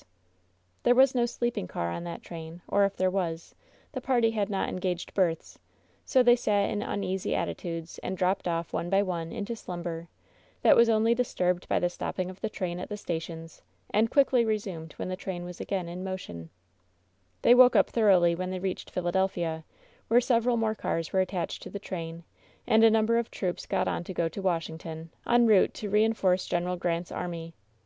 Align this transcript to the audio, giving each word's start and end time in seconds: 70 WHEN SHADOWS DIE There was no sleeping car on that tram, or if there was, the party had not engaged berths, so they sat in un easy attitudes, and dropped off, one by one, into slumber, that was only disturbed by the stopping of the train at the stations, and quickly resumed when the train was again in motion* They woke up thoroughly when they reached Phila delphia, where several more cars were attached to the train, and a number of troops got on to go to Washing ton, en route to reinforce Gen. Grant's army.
70 0.00 0.06
WHEN 0.06 0.16
SHADOWS 0.16 0.78
DIE 0.78 0.82
There 0.82 0.94
was 0.94 1.14
no 1.14 1.26
sleeping 1.26 1.68
car 1.68 1.90
on 1.90 2.04
that 2.04 2.22
tram, 2.22 2.62
or 2.68 2.86
if 2.86 2.96
there 2.96 3.10
was, 3.10 3.54
the 3.92 4.00
party 4.00 4.30
had 4.30 4.48
not 4.48 4.70
engaged 4.70 5.12
berths, 5.12 5.58
so 6.06 6.22
they 6.22 6.36
sat 6.36 6.70
in 6.70 6.82
un 6.82 7.04
easy 7.04 7.34
attitudes, 7.34 7.98
and 7.98 8.16
dropped 8.16 8.48
off, 8.48 8.72
one 8.72 8.88
by 8.88 9.02
one, 9.02 9.30
into 9.30 9.54
slumber, 9.54 10.08
that 10.62 10.74
was 10.74 10.88
only 10.88 11.14
disturbed 11.14 11.68
by 11.68 11.78
the 11.78 11.90
stopping 11.90 12.30
of 12.30 12.40
the 12.40 12.48
train 12.48 12.78
at 12.78 12.88
the 12.88 12.96
stations, 12.96 13.60
and 13.90 14.10
quickly 14.10 14.42
resumed 14.42 14.94
when 14.94 15.10
the 15.10 15.16
train 15.16 15.44
was 15.44 15.60
again 15.60 15.86
in 15.86 16.02
motion* 16.02 16.48
They 17.42 17.54
woke 17.54 17.76
up 17.76 17.90
thoroughly 17.90 18.34
when 18.34 18.48
they 18.48 18.58
reached 18.58 18.88
Phila 18.88 19.12
delphia, 19.12 19.64
where 20.08 20.22
several 20.22 20.56
more 20.56 20.74
cars 20.74 21.12
were 21.12 21.20
attached 21.20 21.62
to 21.64 21.68
the 21.68 21.78
train, 21.78 22.24
and 22.66 22.82
a 22.82 22.90
number 22.90 23.18
of 23.18 23.30
troops 23.30 23.66
got 23.66 23.86
on 23.86 24.04
to 24.04 24.14
go 24.14 24.30
to 24.30 24.40
Washing 24.40 24.78
ton, 24.78 25.10
en 25.26 25.46
route 25.46 25.74
to 25.74 25.90
reinforce 25.90 26.46
Gen. 26.46 26.78
Grant's 26.78 27.12
army. 27.12 27.52